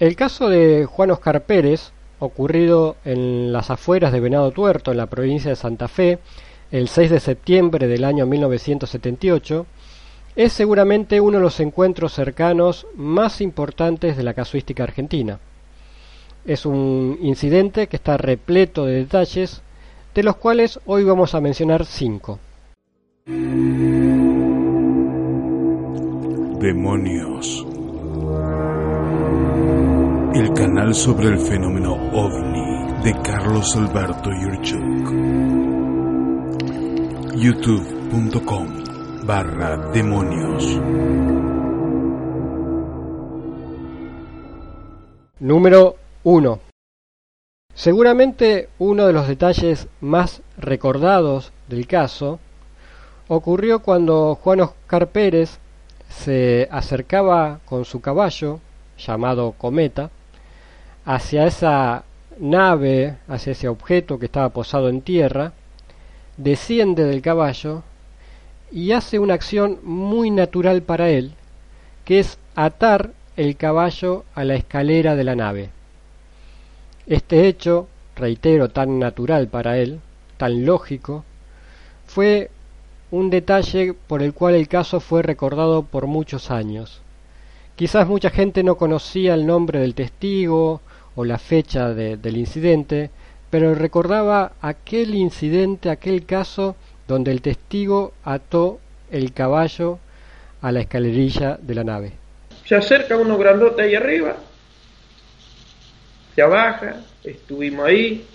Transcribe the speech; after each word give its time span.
El 0.00 0.16
caso 0.16 0.48
de 0.48 0.86
Juan 0.86 1.12
Oscar 1.12 1.44
Pérez, 1.44 1.92
ocurrido 2.18 2.96
en 3.04 3.52
las 3.52 3.70
afueras 3.70 4.12
de 4.12 4.18
Venado 4.18 4.50
Tuerto, 4.50 4.90
en 4.90 4.96
la 4.96 5.06
provincia 5.06 5.50
de 5.50 5.56
Santa 5.56 5.86
Fe, 5.86 6.18
el 6.72 6.88
6 6.88 7.10
de 7.10 7.20
septiembre 7.20 7.86
del 7.86 8.02
año 8.02 8.26
1978, 8.26 9.66
es 10.34 10.52
seguramente 10.52 11.20
uno 11.20 11.38
de 11.38 11.44
los 11.44 11.60
encuentros 11.60 12.12
cercanos 12.12 12.88
más 12.96 13.40
importantes 13.40 14.16
de 14.16 14.24
la 14.24 14.34
casuística 14.34 14.82
argentina. 14.82 15.38
Es 16.44 16.66
un 16.66 17.16
incidente 17.22 17.86
que 17.86 17.94
está 17.96 18.16
repleto 18.16 18.86
de 18.86 18.94
detalles, 18.94 19.62
de 20.12 20.24
los 20.24 20.36
cuales 20.36 20.80
hoy 20.86 21.04
vamos 21.04 21.36
a 21.36 21.40
mencionar 21.40 21.86
cinco. 21.86 22.40
Demonios. 26.60 27.64
El 30.34 30.52
canal 30.52 30.94
sobre 30.94 31.28
el 31.28 31.38
fenómeno 31.38 31.94
ovni 32.12 33.02
de 33.02 33.12
Carlos 33.22 33.74
Alberto 33.76 34.30
Yurchuk. 34.30 35.10
youtube.com 37.36 38.68
barra 39.24 39.90
demonios. 39.90 40.80
Número 45.40 45.96
1. 46.22 46.60
Seguramente 47.74 48.68
uno 48.78 49.06
de 49.06 49.12
los 49.12 49.26
detalles 49.26 49.88
más 50.00 50.42
recordados 50.56 51.52
del 51.68 51.88
caso 51.88 52.38
ocurrió 53.26 53.80
cuando 53.80 54.36
Juan 54.36 54.60
Oscar 54.60 55.08
Pérez 55.08 55.58
se 56.18 56.68
acercaba 56.70 57.60
con 57.64 57.84
su 57.84 58.00
caballo, 58.00 58.60
llamado 58.98 59.52
Cometa, 59.52 60.10
hacia 61.04 61.46
esa 61.46 62.04
nave, 62.38 63.16
hacia 63.28 63.52
ese 63.52 63.68
objeto 63.68 64.18
que 64.18 64.26
estaba 64.26 64.48
posado 64.50 64.88
en 64.88 65.02
tierra, 65.02 65.52
desciende 66.36 67.04
del 67.04 67.22
caballo 67.22 67.82
y 68.72 68.92
hace 68.92 69.18
una 69.18 69.34
acción 69.34 69.78
muy 69.82 70.30
natural 70.30 70.82
para 70.82 71.10
él, 71.10 71.32
que 72.04 72.20
es 72.20 72.38
atar 72.54 73.10
el 73.36 73.56
caballo 73.56 74.24
a 74.34 74.44
la 74.44 74.54
escalera 74.54 75.16
de 75.16 75.24
la 75.24 75.36
nave. 75.36 75.70
Este 77.06 77.46
hecho, 77.46 77.88
reitero, 78.16 78.70
tan 78.70 78.98
natural 78.98 79.48
para 79.48 79.78
él, 79.78 80.00
tan 80.36 80.64
lógico, 80.64 81.24
fue 82.06 82.50
un 83.14 83.30
detalle 83.30 83.94
por 83.94 84.22
el 84.22 84.34
cual 84.34 84.56
el 84.56 84.66
caso 84.66 84.98
fue 84.98 85.22
recordado 85.22 85.84
por 85.84 86.08
muchos 86.08 86.50
años. 86.50 87.00
Quizás 87.76 88.08
mucha 88.08 88.30
gente 88.30 88.64
no 88.64 88.76
conocía 88.76 89.34
el 89.34 89.46
nombre 89.46 89.78
del 89.78 89.94
testigo 89.94 90.80
o 91.14 91.24
la 91.24 91.38
fecha 91.38 91.94
del 91.94 92.36
incidente, 92.36 93.10
pero 93.50 93.72
recordaba 93.76 94.54
aquel 94.60 95.14
incidente, 95.14 95.90
aquel 95.90 96.26
caso 96.26 96.74
donde 97.06 97.30
el 97.30 97.40
testigo 97.40 98.14
ató 98.24 98.80
el 99.12 99.32
caballo 99.32 100.00
a 100.60 100.72
la 100.72 100.80
escalerilla 100.80 101.56
de 101.62 101.74
la 101.76 101.84
nave. 101.84 102.12
Se 102.64 102.74
acerca 102.74 103.16
uno 103.16 103.38
grandote 103.38 103.82
ahí 103.82 103.94
arriba, 103.94 104.34
se 106.34 106.42
baja, 106.42 106.96
estuvimos 107.22 107.86
ahí, 107.86 108.26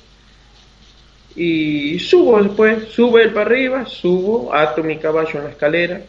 y 1.42 1.98
subo 2.00 2.44
después, 2.44 2.90
sube 2.90 3.24
él 3.24 3.32
para 3.32 3.46
arriba, 3.46 3.86
subo, 3.86 4.54
ato 4.54 4.84
mi 4.84 4.98
caballo 4.98 5.40
en 5.40 5.44
la 5.46 5.50
escalera, 5.52 6.02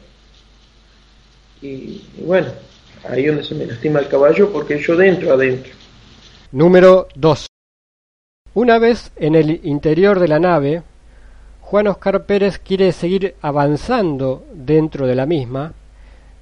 y, 1.63 2.03
bueno, 2.25 2.49
ahí 3.09 3.27
donde 3.27 3.45
se 3.45 3.55
me 3.55 3.65
lastima 3.65 4.01
el 4.01 4.09
caballo 4.09 4.51
porque 4.53 4.81
yo 4.81 4.97
dentro, 4.97 5.33
adentro. 5.33 5.73
Número 6.51 7.07
2. 7.15 7.47
Una 8.55 8.81
vez 8.81 9.13
en 9.15 9.37
el 9.37 9.61
interior 9.63 10.19
de 10.19 10.27
la 10.27 10.41
nave, 10.41 10.83
Juan 11.61 11.87
Oscar 11.87 12.27
Pérez 12.27 12.59
quiere 12.59 12.91
seguir 12.91 13.37
avanzando 13.41 14.45
dentro 14.53 15.07
de 15.07 15.15
la 15.15 15.27
misma, 15.27 15.75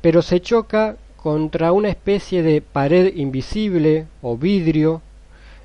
pero 0.01 0.23
se 0.23 0.41
choca 0.41 0.97
contra 1.19 1.73
una 1.73 1.91
especie 1.91 2.43
de 2.43 2.63
pared 2.63 3.15
invisible 3.17 4.07
o 4.23 4.39
vidrio, 4.39 5.03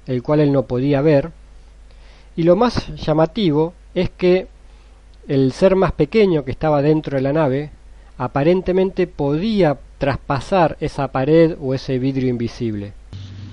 el 0.07 0.21
cual 0.21 0.41
él 0.41 0.51
no 0.51 0.63
podía 0.63 0.99
ver, 0.99 1.31
y 2.35 2.43
lo 2.43 2.55
más 2.55 2.93
llamativo 2.95 3.73
es 3.93 4.09
que 4.09 4.47
el 5.27 5.51
ser 5.51 5.75
más 5.75 5.91
pequeño 5.91 6.43
que 6.43 6.51
estaba 6.51 6.81
dentro 6.81 7.15
de 7.15 7.21
la 7.21 7.33
nave 7.33 7.69
aparentemente 8.17 9.07
podía 9.07 9.77
traspasar 9.97 10.77
esa 10.79 11.11
pared 11.11 11.55
o 11.61 11.73
ese 11.73 11.99
vidrio 11.99 12.29
invisible. 12.29 12.93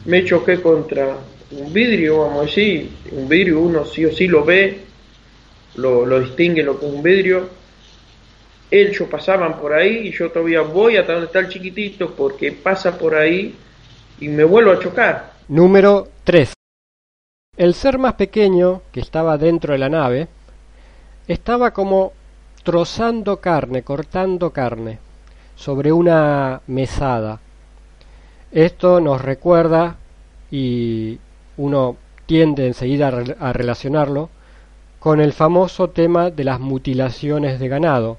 Me 0.04 0.24
choqué 0.24 0.60
contra 0.60 1.16
un 1.52 1.72
vidrio, 1.72 2.20
vamos 2.20 2.38
a 2.38 2.46
decir, 2.46 2.90
un 3.12 3.28
vidrio 3.28 3.60
uno 3.60 3.84
sí 3.84 4.04
o 4.04 4.12
sí 4.12 4.26
lo 4.26 4.44
ve, 4.44 4.78
lo, 5.76 6.20
distingue 6.20 6.62
lo 6.62 6.78
que 6.78 6.86
es 6.86 6.92
un 6.92 7.02
vidrio. 7.02 7.48
Ellos 8.70 9.08
pasaban 9.08 9.58
por 9.58 9.72
ahí 9.72 10.08
y 10.08 10.12
yo 10.12 10.30
todavía 10.30 10.62
voy 10.62 10.96
hasta 10.96 11.12
donde 11.12 11.26
está 11.26 11.40
el 11.40 11.48
chiquitito 11.48 12.14
porque 12.14 12.52
pasa 12.52 12.96
por 12.96 13.14
ahí 13.14 13.54
y 14.20 14.28
me 14.28 14.44
vuelvo 14.44 14.70
a 14.70 14.78
chocar. 14.78 15.32
Número 15.48 16.08
3. 16.24 16.52
El 17.60 17.74
ser 17.74 17.98
más 17.98 18.14
pequeño, 18.14 18.80
que 18.90 19.00
estaba 19.00 19.36
dentro 19.36 19.74
de 19.74 19.78
la 19.78 19.90
nave, 19.90 20.28
estaba 21.28 21.72
como 21.72 22.12
trozando 22.62 23.36
carne, 23.36 23.82
cortando 23.82 24.48
carne, 24.50 24.98
sobre 25.56 25.92
una 25.92 26.62
mesada. 26.68 27.38
Esto 28.50 28.98
nos 29.02 29.20
recuerda, 29.20 29.96
y 30.50 31.18
uno 31.58 31.98
tiende 32.24 32.66
enseguida 32.66 33.08
a 33.08 33.52
relacionarlo, 33.52 34.30
con 34.98 35.20
el 35.20 35.34
famoso 35.34 35.90
tema 35.90 36.30
de 36.30 36.44
las 36.44 36.60
mutilaciones 36.60 37.60
de 37.60 37.68
ganado, 37.68 38.16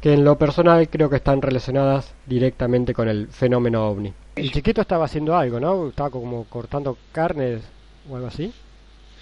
que 0.00 0.12
en 0.12 0.24
lo 0.24 0.38
personal 0.38 0.88
creo 0.88 1.10
que 1.10 1.16
están 1.16 1.42
relacionadas 1.42 2.14
directamente 2.26 2.94
con 2.94 3.08
el 3.08 3.26
fenómeno 3.26 3.88
ovni. 3.88 4.14
El 4.36 4.52
chiquito 4.52 4.82
estaba 4.82 5.06
haciendo 5.06 5.34
algo, 5.34 5.58
¿no? 5.58 5.88
Estaba 5.88 6.10
como 6.10 6.44
cortando 6.44 6.96
carnes 7.10 7.62
o 8.08 8.16
algo 8.16 8.28
así. 8.28 8.52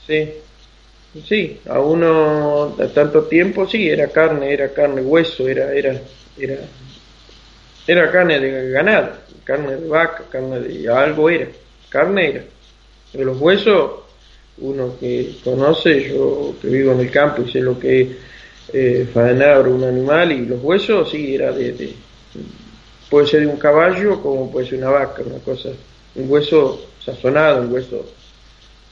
Sí, 0.06 0.28
sí, 1.26 1.60
a 1.68 1.80
uno 1.80 2.74
de 2.76 2.88
tanto 2.88 3.24
tiempo 3.24 3.66
sí, 3.66 3.88
era 3.88 4.08
carne, 4.08 4.52
era 4.52 4.72
carne, 4.72 5.02
hueso, 5.02 5.48
era, 5.48 5.72
era, 5.72 6.00
era, 6.38 6.56
era 7.86 8.10
carne 8.10 8.40
de 8.40 8.70
ganado, 8.70 9.12
carne 9.44 9.76
de 9.76 9.88
vaca, 9.88 10.24
carne 10.30 10.60
de 10.60 10.88
algo 10.88 11.30
era, 11.30 11.46
carne 11.88 12.30
era. 12.30 12.44
De 13.12 13.24
los 13.24 13.40
huesos 13.40 14.00
uno 14.58 14.96
que 14.98 15.36
conoce, 15.42 16.10
yo 16.10 16.54
que 16.60 16.68
vivo 16.68 16.92
en 16.92 17.00
el 17.00 17.10
campo 17.10 17.42
y 17.42 17.50
sé 17.50 17.60
lo 17.60 17.78
que 17.78 18.02
es 18.02 18.08
eh, 18.72 19.08
un 19.14 19.84
animal 19.84 20.32
y 20.32 20.46
los 20.46 20.62
huesos, 20.62 21.10
sí, 21.10 21.34
era 21.34 21.52
de, 21.52 21.94
puede 23.08 23.26
ser 23.26 23.40
de 23.40 23.46
un 23.46 23.56
caballo 23.56 24.22
como 24.22 24.50
puede 24.50 24.68
ser 24.68 24.78
una 24.78 24.90
vaca, 24.90 25.22
una 25.24 25.38
cosa, 25.38 25.70
un 26.14 26.30
hueso 26.30 26.86
sazonado, 27.04 27.62
un 27.62 27.72
hueso 27.72 28.06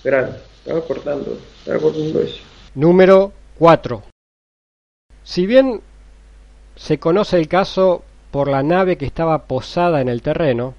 Estaba 0.04 0.80
cortando, 0.86 1.38
estaba 1.58 1.78
cortando 1.80 2.20
eso. 2.20 2.42
Número 2.74 3.32
4. 3.58 4.02
Si 5.24 5.46
bien 5.46 5.80
se 6.76 6.98
conoce 6.98 7.36
el 7.36 7.48
caso 7.48 8.04
por 8.30 8.48
la 8.48 8.62
nave 8.62 8.96
que 8.96 9.06
estaba 9.06 9.44
posada 9.44 10.00
en 10.00 10.08
el 10.08 10.22
terreno, 10.22 10.74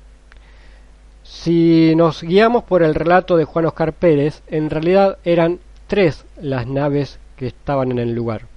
si 1.23 1.93
nos 1.95 2.23
guiamos 2.23 2.63
por 2.63 2.81
el 2.81 2.95
relato 2.95 3.35
de 3.35 3.45
Juan 3.45 3.65
Oscar 3.65 3.93
Pérez, 3.93 4.41
en 4.47 4.69
realidad 4.69 5.17
eran 5.23 5.59
tres 5.87 6.25
las 6.41 6.65
naves 6.65 7.19
que 7.35 7.47
estaban 7.47 7.91
en 7.91 7.99
el 7.99 8.13
lugar. 8.13 8.47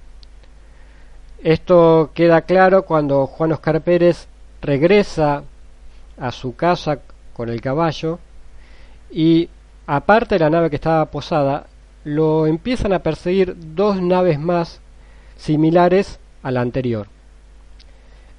Esto 1.43 2.11
queda 2.13 2.41
claro 2.43 2.83
cuando 2.83 3.27
Juan 3.27 3.51
Oscar 3.51 3.81
Pérez 3.81 4.27
regresa 4.61 5.43
a 6.17 6.31
su 6.31 6.55
casa 6.55 6.99
con 7.33 7.49
el 7.49 7.59
caballo 7.59 8.19
y 9.11 9.49
aparte 9.87 10.35
de 10.35 10.39
la 10.39 10.49
nave 10.49 10.69
que 10.69 10.75
estaba 10.75 11.05
posada, 11.11 11.67
lo 12.03 12.47
empiezan 12.47 12.93
a 12.93 12.99
perseguir 12.99 13.55
dos 13.57 14.01
naves 14.01 14.39
más 14.39 14.81
similares 15.37 16.19
a 16.41 16.51
la 16.51 16.61
anterior. 16.61 17.07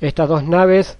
Estas 0.00 0.28
dos 0.28 0.44
naves 0.44 0.98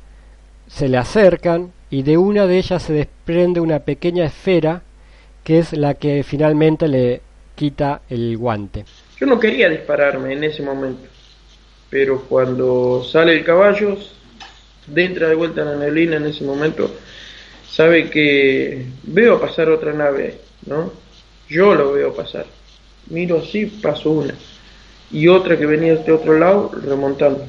se 0.67 0.88
le 0.88 0.96
acercan 0.96 1.73
y 1.91 2.02
de 2.02 2.17
una 2.17 2.46
de 2.46 2.58
ellas 2.58 2.82
se 2.82 2.93
desprende 2.93 3.61
una 3.61 3.81
pequeña 3.81 4.25
esfera 4.25 4.82
que 5.44 5.58
es 5.58 5.73
la 5.75 5.94
que 5.94 6.23
finalmente 6.23 6.88
le 6.88 7.20
quita 7.55 8.00
el 8.08 8.37
guante. 8.37 8.85
Yo 9.20 9.26
no 9.26 9.38
quería 9.38 9.69
dispararme 9.69 10.32
en 10.32 10.44
ese 10.44 10.62
momento, 10.62 11.06
pero 11.90 12.23
cuando 12.23 13.05
sale 13.05 13.35
el 13.35 13.44
caballo, 13.44 13.97
entra 14.94 15.29
de 15.29 15.35
vuelta 15.35 15.61
en 15.62 15.69
la 15.69 15.76
neblina 15.76 16.17
en 16.17 16.26
ese 16.26 16.44
momento, 16.44 16.90
sabe 17.69 18.11
que 18.11 18.87
veo 19.05 19.40
pasar 19.40 19.69
otra 19.69 19.93
nave, 19.93 20.38
¿no? 20.66 20.93
Yo 21.49 21.75
lo 21.75 21.93
veo 21.93 22.14
pasar. 22.14 22.46
Miro 23.11 23.38
así, 23.38 23.66
paso 23.66 24.11
una. 24.11 24.34
Y 25.11 25.28
otra 25.28 25.58
que 25.58 25.66
venía 25.66 25.96
de 25.96 26.12
otro 26.12 26.38
lado, 26.38 26.70
remontando. 26.82 27.46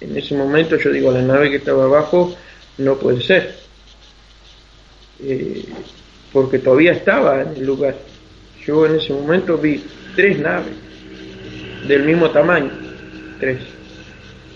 En 0.00 0.16
ese 0.16 0.34
momento 0.34 0.76
yo 0.76 0.90
digo, 0.90 1.12
la 1.12 1.22
nave 1.22 1.50
que 1.50 1.56
estaba 1.56 1.84
abajo 1.84 2.34
no 2.78 2.96
puede 2.96 3.22
ser. 3.22 3.54
eh, 5.24 5.64
porque 6.32 6.58
todavía 6.58 6.92
estaba 6.92 7.42
en 7.42 7.48
el 7.56 7.66
lugar. 7.66 7.94
Yo 8.66 8.86
en 8.86 8.96
ese 8.96 9.12
momento 9.12 9.58
vi 9.58 9.84
tres 10.16 10.38
naves 10.38 10.72
del 11.86 12.04
mismo 12.04 12.30
tamaño, 12.30 12.70
tres, 13.38 13.58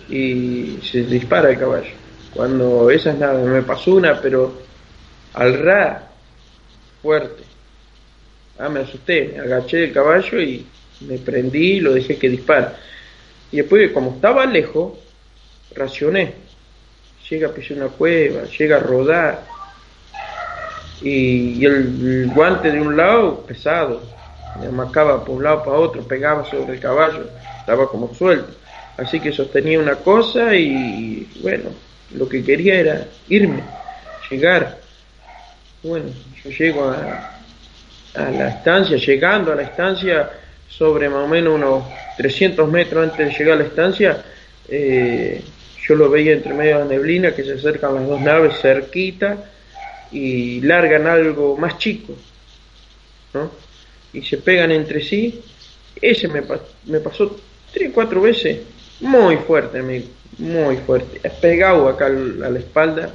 y 0.08 0.78
se 0.82 1.02
dispara 1.02 1.50
el 1.50 1.58
caballo. 1.58 1.90
Cuando 2.36 2.90
esas 2.90 3.18
naves 3.18 3.46
me 3.46 3.62
pasó 3.62 3.94
una, 3.94 4.20
pero 4.20 4.52
al 5.32 5.58
ra, 5.58 6.10
fuerte. 7.02 7.44
Ah, 8.58 8.68
me 8.68 8.80
asusté, 8.80 9.32
me 9.34 9.40
agaché 9.40 9.78
del 9.78 9.92
caballo 9.92 10.40
y 10.40 10.66
me 11.00 11.18
prendí 11.18 11.74
y 11.74 11.80
lo 11.80 11.94
dejé 11.94 12.18
que 12.18 12.28
dispara. 12.28 12.76
Y 13.52 13.58
después, 13.58 13.90
como 13.92 14.16
estaba 14.16 14.44
lejos, 14.44 14.94
racioné. 15.74 16.34
Llega 17.30 17.48
a 17.48 17.52
pisar 17.52 17.78
una 17.78 17.88
cueva, 17.88 18.44
llega 18.44 18.76
a 18.76 18.80
rodar. 18.80 19.44
Y, 21.02 21.64
el, 21.64 22.30
guante 22.34 22.70
de 22.70 22.80
un 22.80 22.96
lado, 22.96 23.40
pesado. 23.46 24.02
Me 24.60 24.66
amacaba 24.66 25.24
por 25.24 25.36
un 25.36 25.44
lado 25.44 25.64
para 25.64 25.78
otro, 25.78 26.02
pegaba 26.02 26.44
sobre 26.50 26.74
el 26.74 26.80
caballo, 26.80 27.28
estaba 27.60 27.88
como 27.88 28.14
suelto. 28.14 28.52
Así 28.96 29.20
que 29.20 29.32
sostenía 29.32 29.78
una 29.78 29.96
cosa 29.96 30.54
y, 30.54 31.28
bueno, 31.42 31.70
lo 32.12 32.28
que 32.28 32.44
quería 32.44 32.74
era 32.74 33.06
irme, 33.28 33.62
llegar. 34.30 34.78
Bueno, 35.82 36.06
yo 36.42 36.50
llego 36.50 36.88
a, 36.88 37.40
a 38.14 38.30
la 38.30 38.48
estancia, 38.48 38.96
llegando 38.96 39.52
a 39.52 39.56
la 39.56 39.62
estancia, 39.62 40.30
sobre 40.68 41.08
más 41.08 41.24
o 41.24 41.28
menos 41.28 41.54
unos 41.54 41.84
300 42.16 42.70
metros 42.70 43.04
antes 43.04 43.26
de 43.26 43.32
llegar 43.32 43.54
a 43.54 43.60
la 43.60 43.64
estancia, 43.64 44.24
eh, 44.68 45.42
yo 45.86 45.94
lo 45.94 46.10
veía 46.10 46.32
entre 46.32 46.52
medio 46.52 46.78
de 46.78 46.84
la 46.84 46.90
neblina 46.90 47.34
que 47.34 47.44
se 47.44 47.52
acercan 47.52 47.94
las 47.94 48.06
dos 48.06 48.20
naves 48.20 48.58
cerquita 48.60 49.36
y 50.10 50.60
largan 50.62 51.06
algo 51.06 51.56
más 51.56 51.78
chico, 51.78 52.14
¿no? 53.34 53.50
Y 54.12 54.22
se 54.22 54.38
pegan 54.38 54.72
entre 54.72 55.02
sí. 55.02 55.40
Ese 56.00 56.28
me, 56.28 56.42
me 56.86 57.00
pasó 57.00 57.38
tres, 57.72 57.90
cuatro 57.94 58.20
veces, 58.20 58.60
muy 59.00 59.36
fuerte, 59.36 59.80
amigo, 59.80 60.06
muy 60.38 60.76
fuerte. 60.78 61.28
Pegado 61.40 61.88
acá 61.88 62.06
a 62.06 62.10
la 62.10 62.58
espalda, 62.58 63.10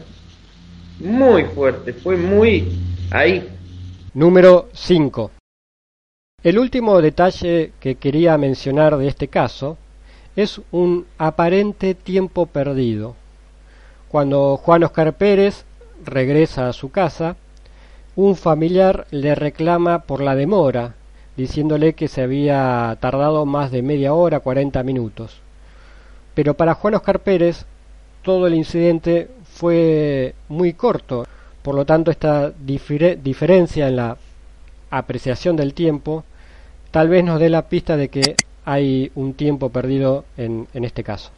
muy 1.00 1.46
fuerte, 1.46 1.94
fue 1.94 2.18
muy 2.18 2.80
ahí. 3.12 3.48
Número 4.14 4.70
5. 4.74 5.32
El 6.44 6.60
último 6.60 7.02
detalle 7.02 7.72
que 7.80 7.96
quería 7.96 8.38
mencionar 8.38 8.98
de 8.98 9.08
este 9.08 9.28
caso 9.28 9.78
es 10.36 10.62
un 10.72 11.06
aparente 11.18 11.94
tiempo 11.94 12.46
perdido. 12.46 13.16
Cuando 14.10 14.58
Juan 14.58 14.84
Oscar 14.84 15.14
Pérez 15.14 15.66
regresa 16.04 16.68
a 16.68 16.74
su 16.74 16.90
casa, 16.90 17.36
un 18.16 18.36
familiar 18.36 19.08
le 19.12 19.36
reclama 19.36 20.00
por 20.00 20.22
la 20.22 20.36
demora, 20.36 20.96
diciéndole 21.38 21.94
que 21.94 22.08
se 22.08 22.22
había 22.22 22.98
tardado 23.00 23.46
más 23.46 23.72
de 23.72 23.82
media 23.82 24.14
hora, 24.14 24.40
cuarenta 24.40 24.84
minutos. 24.84 25.42
Pero 26.42 26.56
para 26.56 26.74
Juan 26.74 26.96
Oscar 26.96 27.20
Pérez 27.20 27.66
todo 28.24 28.48
el 28.48 28.56
incidente 28.56 29.28
fue 29.44 30.34
muy 30.50 30.74
corto, 30.74 31.28
por 31.62 31.76
lo 31.76 31.86
tanto 31.86 32.10
esta 32.10 32.50
diferencia 32.50 33.88
en 33.88 33.96
la 33.96 34.18
apreciación 34.90 35.56
del 35.56 35.76
tiempo 35.76 36.24
tal 36.90 37.10
vez 37.10 37.24
nos 37.24 37.40
dé 37.40 37.48
la 37.48 37.70
pista 37.70 37.96
de 37.96 38.10
que 38.10 38.36
hay 38.66 39.12
un 39.14 39.36
tiempo 39.36 39.70
perdido 39.70 40.26
en, 40.36 40.68
en 40.74 40.84
este 40.84 41.04
caso. 41.04 41.30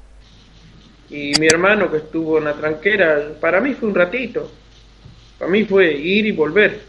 Y 1.10 1.34
mi 1.38 1.48
hermano 1.48 1.92
que 1.92 1.98
estuvo 1.98 2.38
en 2.38 2.46
la 2.46 2.54
tranquera, 2.54 3.28
para 3.42 3.60
mí 3.60 3.74
fue 3.74 3.90
un 3.90 3.96
ratito, 3.96 4.50
para 5.38 5.52
mí 5.52 5.66
fue 5.66 5.92
ir 5.92 6.28
y 6.28 6.32
volver. 6.32 6.80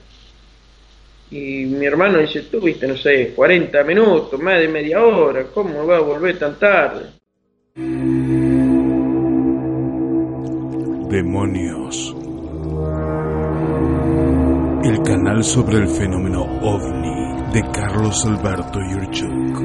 Y 1.33 1.65
mi 1.65 1.85
hermano 1.85 2.19
dice, 2.19 2.43
tú 2.43 2.61
viste, 2.61 2.87
no 2.87 2.97
sé, 2.97 3.33
40 3.35 3.83
minutos, 3.83 4.41
más 4.41 4.61
de 4.61 4.69
media 4.69 5.03
hora, 5.03 5.47
¿cómo 5.53 5.85
va 5.85 5.97
a 5.97 6.01
volver 6.01 6.39
tan 6.39 6.57
tarde? 6.61 7.24
Demonios. 11.15 12.13
El 14.83 15.01
canal 15.05 15.45
sobre 15.45 15.79
el 15.79 15.87
fenómeno 15.87 16.43
ovni 16.43 17.53
de 17.53 17.63
Carlos 17.71 18.27
Alberto 18.27 18.81
Yurchuk. 18.81 19.61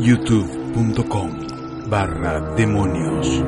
youtube.com 0.00 1.30
barra 1.90 2.40
demonios. 2.54 3.44